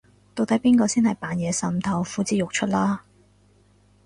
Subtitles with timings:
[0.33, 3.03] 到底邊個先係扮嘢滲透呼之欲出啦